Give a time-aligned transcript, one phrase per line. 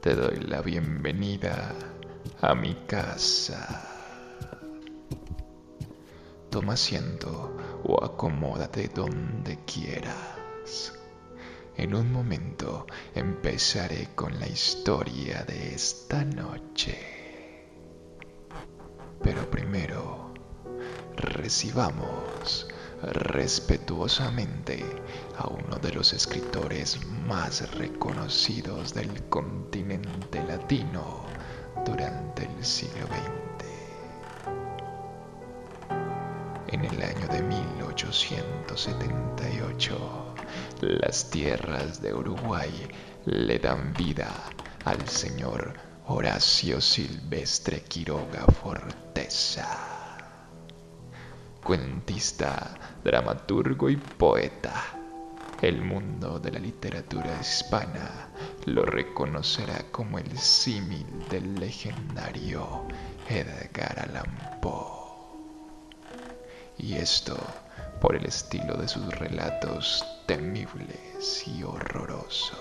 [0.00, 1.74] Te doy la bienvenida
[2.40, 3.86] a mi casa.
[6.48, 7.54] Toma asiento
[7.84, 10.94] o acomódate donde quieras.
[11.76, 16.96] En un momento empezaré con la historia de esta noche.
[19.22, 20.32] Pero primero,
[21.14, 22.66] recibamos
[23.02, 24.84] respetuosamente
[25.38, 31.24] a uno de los escritores más reconocidos del continente latino
[31.84, 33.20] durante el siglo XX.
[36.68, 40.34] En el año de 1878,
[40.82, 42.70] las tierras de Uruguay
[43.24, 44.32] le dan vida
[44.84, 45.74] al señor
[46.06, 49.89] Horacio Silvestre Quiroga Forteza
[51.62, 54.72] cuentista, dramaturgo y poeta.
[55.60, 58.28] El mundo de la literatura hispana
[58.64, 62.86] lo reconocerá como el símil del legendario
[63.28, 65.00] Edgar Allan Poe.
[66.78, 67.36] Y esto
[68.00, 72.58] por el estilo de sus relatos temibles y horrorosos.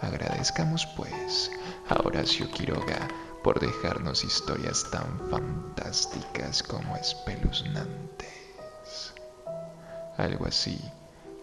[0.00, 1.52] Agradezcamos pues
[1.88, 3.06] a Horacio Quiroga
[3.42, 9.14] por dejarnos historias tan fantásticas como espeluznantes.
[10.16, 10.80] Algo así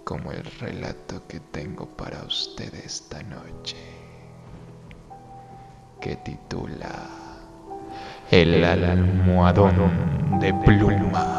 [0.04, 3.78] como el relato que tengo para usted esta noche,
[6.00, 7.10] que titula
[8.32, 11.39] El almohadón de pluma.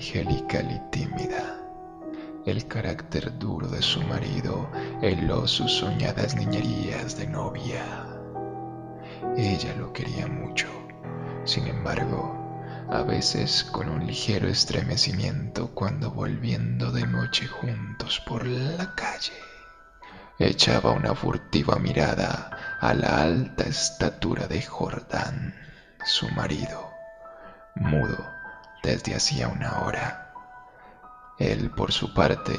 [0.00, 1.58] Angelical y tímida.
[2.46, 4.70] El carácter duro de su marido
[5.02, 7.84] heló sus soñadas niñerías de novia.
[9.36, 10.68] Ella lo quería mucho.
[11.44, 12.34] Sin embargo,
[12.88, 19.34] a veces con un ligero estremecimiento cuando volviendo de noche juntos por la calle
[20.38, 25.54] echaba una furtiva mirada a la alta estatura de Jordán,
[26.02, 26.90] su marido,
[27.74, 28.39] mudo
[28.82, 30.32] desde hacía una hora.
[31.38, 32.54] Él, por su parte,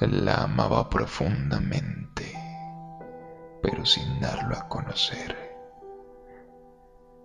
[0.00, 2.34] la amaba profundamente,
[3.62, 5.36] pero sin darlo a conocer.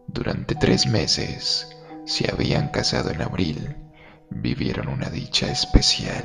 [0.07, 1.75] Durante tres meses
[2.05, 3.77] se habían casado en abril,
[4.29, 6.23] vivieron una dicha especial.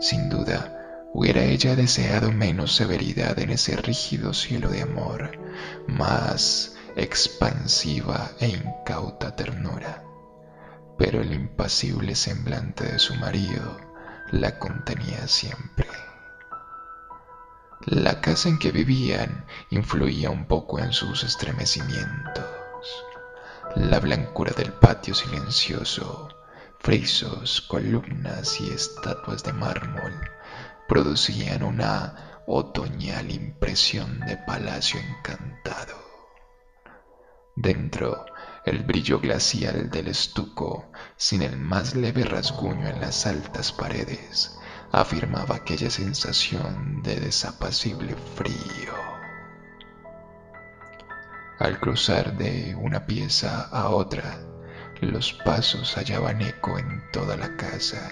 [0.00, 0.78] Sin duda,
[1.14, 5.38] Hubiera ella deseado menos severidad en ese rígido cielo de amor,
[5.86, 10.04] más expansiva e incauta ternura,
[10.98, 13.78] pero el impasible semblante de su marido
[14.32, 15.88] la contenía siempre.
[17.86, 22.44] La casa en que vivían influía un poco en sus estremecimientos.
[23.76, 26.28] La blancura del patio silencioso,
[26.80, 30.12] frisos, columnas y estatuas de mármol
[30.88, 35.96] producían una otoñal impresión de palacio encantado.
[37.54, 38.26] Dentro,
[38.68, 44.58] el brillo glacial del estuco, sin el más leve rasguño en las altas paredes,
[44.92, 48.94] afirmaba aquella sensación de desapacible frío.
[51.58, 54.38] Al cruzar de una pieza a otra,
[55.00, 58.10] los pasos hallaban eco en toda la casa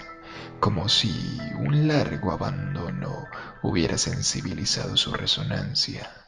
[0.59, 3.25] como si un largo abandono
[3.61, 6.26] hubiera sensibilizado su resonancia.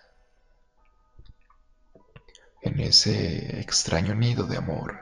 [2.62, 5.00] En ese extraño nido de amor,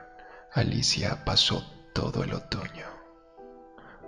[0.52, 2.86] Alicia pasó todo el otoño.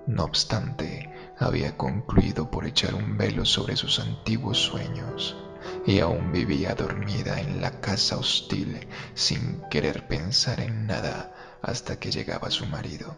[0.07, 5.37] No obstante, había concluido por echar un velo sobre sus antiguos sueños
[5.85, 12.13] y aún vivía dormida en la casa hostil sin querer pensar en nada hasta que
[12.13, 13.17] llegaba su marido.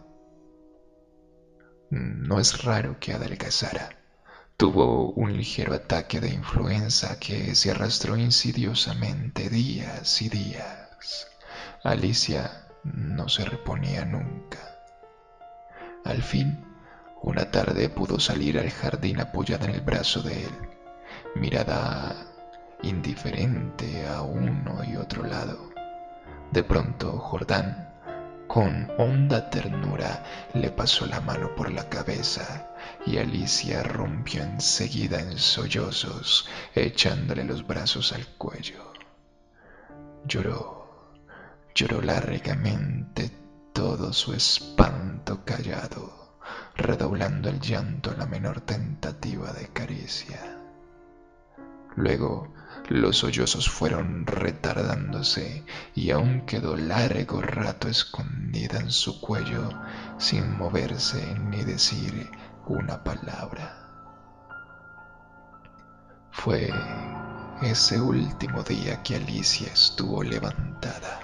[1.91, 4.02] No es raro que adelgazara.
[4.57, 11.27] Tuvo un ligero ataque de influenza que se arrastró insidiosamente días y días.
[11.83, 14.59] Alicia no se reponía nunca.
[16.05, 16.63] Al fin,
[17.21, 20.69] una tarde pudo salir al jardín apoyada en el brazo de él,
[21.35, 22.15] mirada
[22.83, 25.71] indiferente a uno y otro lado.
[26.51, 27.92] De pronto, Jordán
[28.53, 30.23] Con honda ternura
[30.53, 32.69] le pasó la mano por la cabeza
[33.03, 38.93] y Alicia rompió enseguida en sollozos, echándole los brazos al cuello.
[40.27, 41.15] Lloró,
[41.73, 43.31] lloró largamente
[43.73, 46.37] todo su espanto callado,
[46.75, 50.59] redoblando el llanto a la menor tentativa de caricia.
[51.95, 52.53] Luego
[52.89, 55.63] los sollozos fueron retardándose
[55.95, 59.69] y aún quedó largo rato escondida en su cuello
[60.17, 62.29] sin moverse ni decir
[62.67, 63.79] una palabra.
[66.31, 66.69] Fue
[67.61, 71.21] ese último día que Alicia estuvo levantada.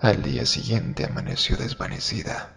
[0.00, 2.54] Al día siguiente amaneció desvanecida.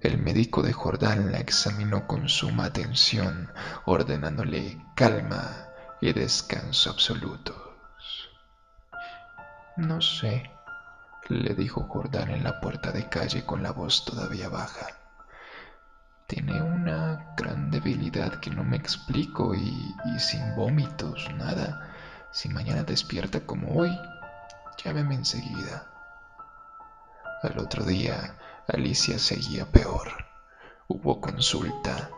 [0.00, 3.50] El médico de Jordán la examinó con suma atención,
[3.84, 5.65] ordenándole calma
[6.00, 7.56] y descanso absolutos.
[9.76, 10.50] No sé,
[11.28, 14.86] le dijo Jordán en la puerta de calle con la voz todavía baja.
[16.26, 21.94] Tiene una gran debilidad que no me explico y, sin vómitos, nada.
[22.32, 23.96] Si mañana despierta como hoy,
[24.82, 25.86] llámeme enseguida.
[27.42, 30.26] Al otro día, Alicia seguía peor.
[30.88, 32.10] Hubo consulta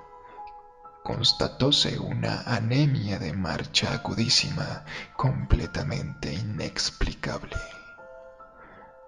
[1.08, 4.84] constatóse una anemia de marcha agudísima,
[5.16, 7.56] completamente inexplicable.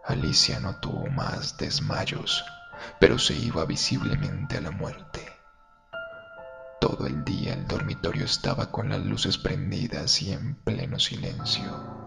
[0.06, 2.42] Alicia no tuvo más desmayos,
[2.98, 5.30] pero se iba visiblemente a la muerte.
[6.80, 12.00] Todo el día el dormitorio estaba con las luces prendidas y en pleno silencio.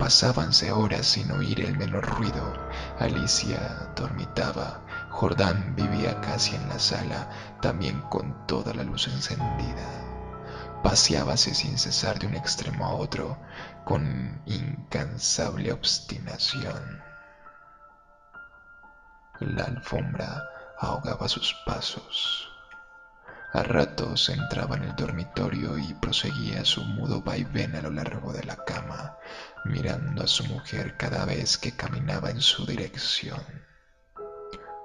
[0.00, 2.54] Pasábanse horas sin oír el menor ruido.
[2.98, 4.84] Alicia dormitaba.
[5.12, 7.28] Jordán vivía casi en la sala,
[7.60, 9.86] también con toda la luz encendida.
[10.82, 13.38] Paseábase sin cesar de un extremo a otro,
[13.84, 17.02] con incansable obstinación.
[19.38, 20.48] La alfombra
[20.80, 22.48] ahogaba sus pasos.
[23.52, 28.44] A ratos entraba en el dormitorio y proseguía su mudo vaivén a lo largo de
[28.44, 29.18] la cama,
[29.66, 33.71] mirando a su mujer cada vez que caminaba en su dirección.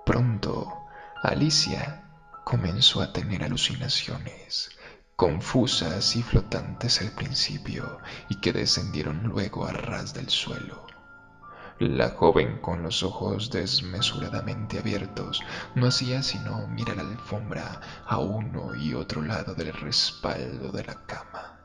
[0.07, 0.85] Pronto,
[1.21, 2.05] Alicia
[2.45, 4.69] comenzó a tener alucinaciones,
[5.17, 7.97] confusas y flotantes al principio,
[8.29, 10.87] y que descendieron luego a ras del suelo.
[11.79, 15.43] La joven, con los ojos desmesuradamente abiertos,
[15.75, 21.05] no hacía sino mirar la alfombra a uno y otro lado del respaldo de la
[21.05, 21.59] cama.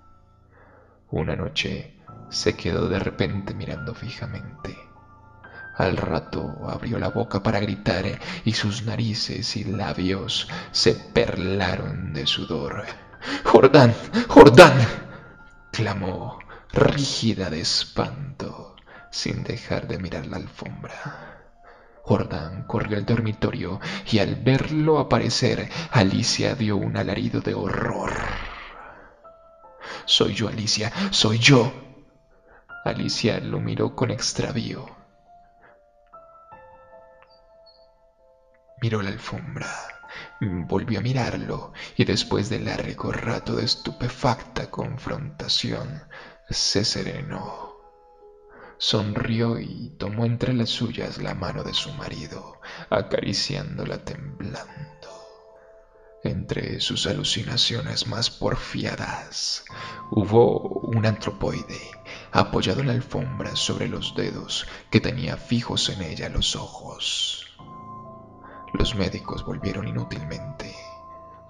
[1.12, 1.97] Una noche
[2.29, 4.92] se quedó de repente mirando fijamente.
[5.77, 8.05] Al rato abrió la boca para gritar
[8.45, 12.85] y sus narices y labios se perlaron de sudor.
[13.45, 13.95] Jordán,
[14.29, 14.75] Jordán,
[15.71, 16.39] clamó,
[16.73, 18.77] rígida de espanto
[19.11, 21.43] sin dejar de mirar la alfombra.
[22.03, 23.79] Jordán corrió al dormitorio
[24.11, 28.13] y al verlo aparecer, Alicia dio un alarido de horror.
[30.05, 31.73] Soy yo, Alicia, soy yo.
[32.85, 35.02] Alicia lo miró con extravío.
[38.82, 39.72] Miró la alfombra,
[40.41, 46.03] volvió a mirarlo y después de largo rato de estupefacta confrontación,
[46.51, 47.77] se serenó.
[48.79, 52.60] Sonrió y tomó entre las suyas la mano de su marido,
[52.91, 54.93] acariciándola temblando.
[56.24, 59.65] Entre sus alucinaciones más porfiadas
[60.10, 61.81] hubo un antropoide
[62.32, 67.52] apoyado en la alfombra sobre los dedos que tenía fijos en ella los ojos.
[68.72, 70.74] Los médicos volvieron inútilmente.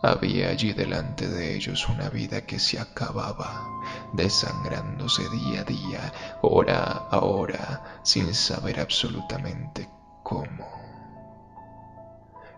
[0.02, 3.64] Había allí delante de ellos una vida que se acababa,
[4.12, 6.12] desangrándose día a día,
[6.42, 9.88] hora a hora, sin saber absolutamente
[10.24, 10.82] cómo.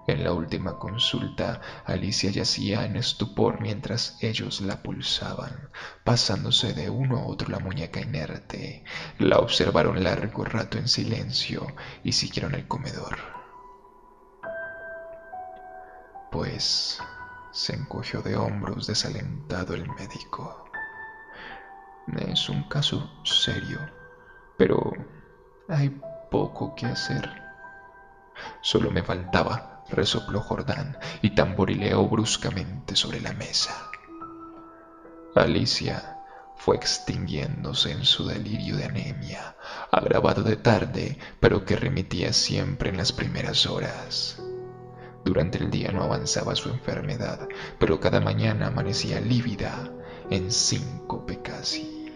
[0.06, 5.70] En la última consulta, Alicia yacía en estupor mientras ellos la pulsaban,
[6.04, 8.84] pasándose de uno a otro la muñeca inerte.
[9.18, 11.66] La observaron largo rato en silencio
[12.02, 13.33] y siguieron el comedor.
[16.34, 17.00] Pues
[17.52, 20.68] se encogió de hombros desalentado el médico.
[22.28, 23.78] Es un caso serio,
[24.58, 24.94] pero
[25.68, 25.96] hay
[26.32, 27.30] poco que hacer.
[28.62, 33.88] Solo me faltaba, resopló Jordán y tamborileó bruscamente sobre la mesa.
[35.36, 36.18] Alicia
[36.56, 39.54] fue extinguiéndose en su delirio de anemia,
[39.92, 44.43] agravado de tarde, pero que remitía siempre en las primeras horas.
[45.24, 49.90] Durante el día no avanzaba su enfermedad, pero cada mañana amanecía lívida,
[50.30, 52.12] en síncope casi.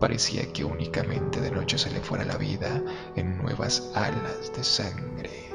[0.00, 2.82] Parecía que únicamente de noche se le fuera la vida
[3.14, 5.50] en nuevas alas de sangre.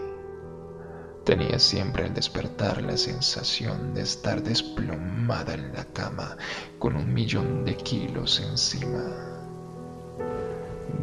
[1.25, 6.38] Tenía siempre al despertar la sensación de estar desplomada en la cama
[6.79, 9.38] con un millón de kilos encima.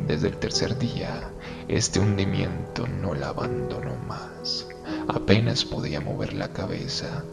[0.06, 1.30] Desde el tercer día,
[1.68, 4.67] este hundimiento no la abandonó más.
[5.09, 7.25] Apenas podía mover la cabeza.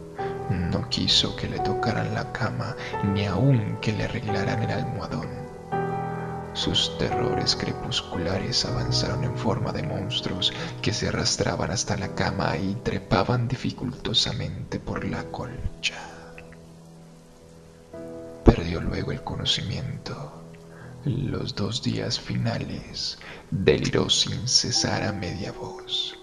[0.50, 2.74] No quiso que le tocaran la cama
[3.12, 5.28] ni aun que le arreglaran el almohadón.
[6.54, 12.76] Sus terrores crepusculares avanzaron en forma de monstruos que se arrastraban hasta la cama y
[12.76, 16.00] trepaban dificultosamente por la colcha.
[18.42, 20.32] Perdió luego el conocimiento.
[21.04, 23.18] Los dos días finales
[23.50, 26.16] deliró sin cesar a media voz.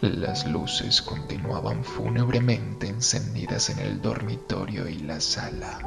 [0.00, 5.78] Las luces continuaban fúnebremente encendidas en el dormitorio y la sala.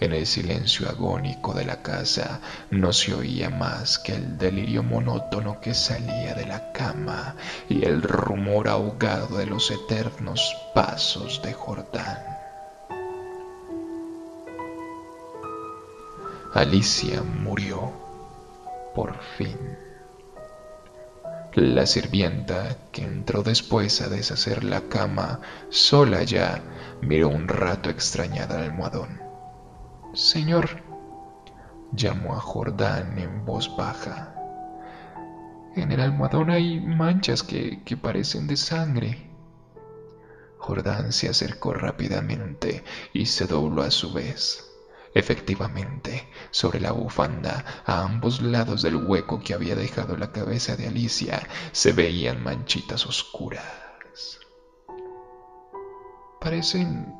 [0.00, 5.60] En el silencio agónico de la casa no se oía más que el delirio monótono
[5.60, 7.36] que salía de la cama
[7.68, 12.18] y el rumor ahogado de los eternos pasos de Jordán.
[16.54, 17.92] Alicia murió
[18.94, 19.83] por fin.
[21.54, 26.60] La sirvienta, que entró después a deshacer la cama, sola ya,
[27.00, 29.20] miró un rato extrañada al almohadón.
[30.14, 30.82] Señor,
[31.92, 34.34] llamó a Jordán en voz baja.
[35.76, 39.30] En el almohadón hay manchas que, que parecen de sangre.
[40.58, 42.82] Jordán se acercó rápidamente
[43.12, 44.73] y se dobló a su vez.
[45.14, 50.88] Efectivamente, sobre la bufanda, a ambos lados del hueco que había dejado la cabeza de
[50.88, 51.40] Alicia,
[51.70, 54.40] se veían manchitas oscuras.
[56.40, 57.14] Parecen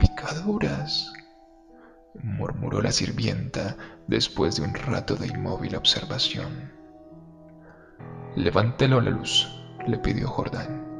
[0.00, 1.12] picaduras,
[2.14, 3.76] murmuró la sirvienta
[4.06, 6.72] después de un rato de inmóvil observación.
[8.34, 9.46] Levántelo a la luz,
[9.86, 10.91] le pidió Jordán.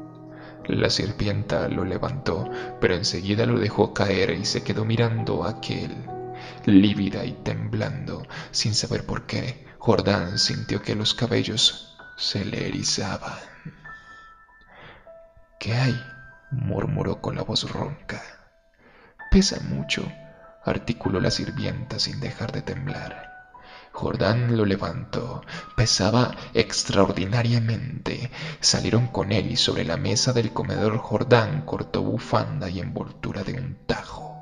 [0.67, 5.91] La sirvienta lo levantó, pero enseguida lo dejó caer y se quedó mirando a aquel,
[6.65, 9.65] lívida y temblando, sin saber por qué.
[9.77, 13.37] Jordán sintió que los cabellos se le erizaban.
[15.59, 16.01] ¿Qué hay?
[16.51, 18.21] murmuró con la voz ronca.
[19.31, 20.09] Pesa mucho,
[20.63, 23.32] articuló la sirvienta sin dejar de temblar.
[23.93, 25.43] Jordán lo levantó.
[25.77, 28.31] Pesaba extraordinariamente.
[28.59, 33.53] Salieron con él y sobre la mesa del comedor Jordán cortó bufanda y envoltura de
[33.53, 34.33] un tajo.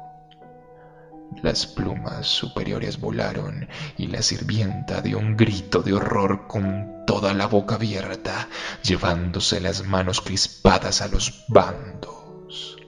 [1.43, 3.67] Las plumas superiores volaron
[3.97, 8.47] y la sirvienta dio un grito de horror con toda la boca abierta,
[8.83, 12.80] llevándose las manos crispadas a los bandos.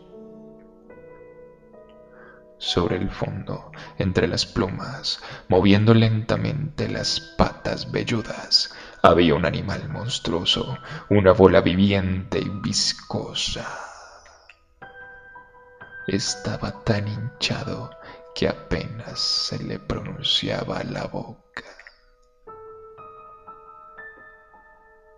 [2.63, 10.77] Sobre el fondo, entre las plumas, moviendo lentamente las patas velludas, había un animal monstruoso,
[11.09, 13.67] una bola viviente y viscosa.
[16.07, 17.89] Estaba tan hinchado
[18.33, 21.63] que apenas se le pronunciaba la boca.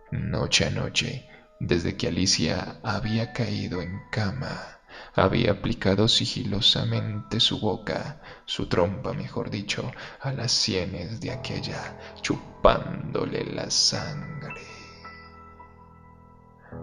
[0.10, 4.75] Noche a noche, desde que Alicia había caído en cama,
[5.14, 13.46] había aplicado sigilosamente su boca, su trompa, mejor dicho, a las sienes de aquella, chupándole
[13.46, 14.62] la sangre.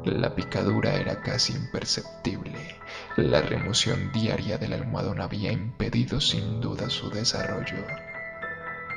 [0.04, 2.58] La picadura era casi imperceptible.
[3.16, 7.86] La remoción diaria del almohadón había impedido sin duda su desarrollo.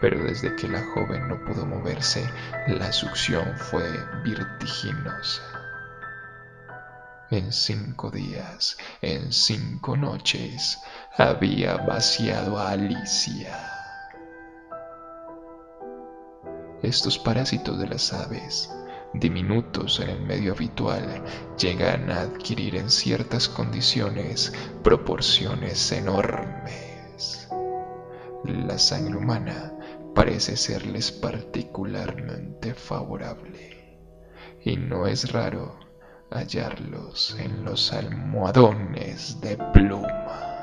[0.01, 2.27] Pero desde que la joven no pudo moverse,
[2.67, 3.84] la succión fue
[4.24, 5.54] vertiginosa.
[7.32, 10.77] En cinco días, en cinco noches,
[11.17, 13.58] había vaciado a Alicia.
[16.84, 18.72] Estos parásitos de las aves,
[19.15, 21.24] diminutos en el medio habitual,
[21.58, 24.53] llegan a adquirir en ciertas condiciones
[24.84, 27.50] proporciones enormes.
[28.44, 29.74] La sangre humana
[30.13, 33.98] parece serles particularmente favorable,
[34.63, 35.85] y no es raro
[36.32, 40.55] hallarlos en los almohadones de pluma.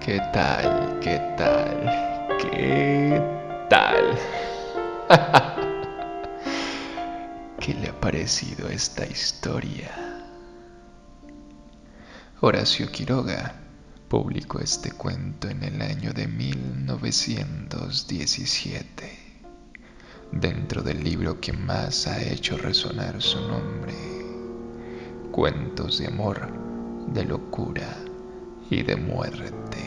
[0.00, 0.98] ¿Qué tal?
[1.00, 2.38] ¿Qué tal?
[2.38, 3.22] ¿Qué
[3.70, 4.18] tal?
[7.64, 9.90] ¿Qué le ha parecido esta historia?
[12.42, 13.54] Horacio Quiroga
[14.06, 19.18] publicó este cuento en el año de 1917,
[20.30, 23.94] dentro del libro que más ha hecho resonar su nombre,
[25.32, 26.52] Cuentos de amor,
[27.14, 27.96] de locura
[28.68, 29.78] y de muerte.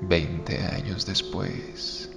[0.00, 2.15] Veinte años después,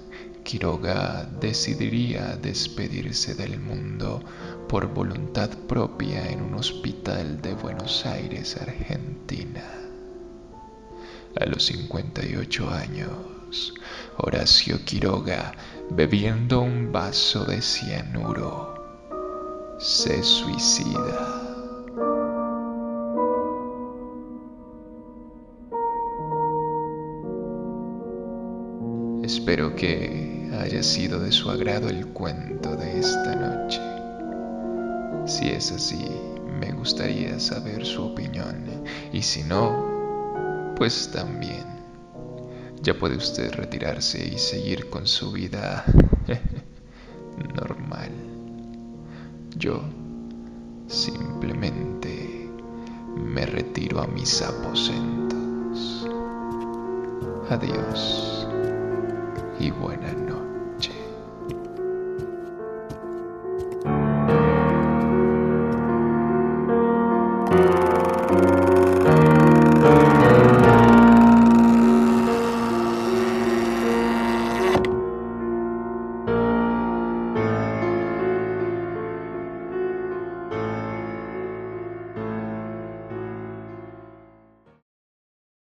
[0.50, 4.20] Quiroga decidiría despedirse del mundo
[4.68, 9.62] por voluntad propia en un hospital de Buenos Aires, Argentina.
[11.40, 13.74] A los 58 años,
[14.16, 15.52] Horacio Quiroga,
[15.88, 18.74] bebiendo un vaso de cianuro,
[19.78, 21.46] se suicida.
[29.22, 33.80] Espero que haya sido de su agrado el cuento de esta noche.
[35.26, 36.04] Si es así,
[36.60, 38.64] me gustaría saber su opinión.
[39.12, 41.64] Y si no, pues también.
[42.82, 45.84] Ya puede usted retirarse y seguir con su vida
[47.54, 48.10] normal.
[49.56, 49.82] Yo
[50.88, 52.48] simplemente
[53.16, 56.06] me retiro a mis aposentos.
[57.50, 58.46] Adiós
[59.58, 60.39] y buena noche.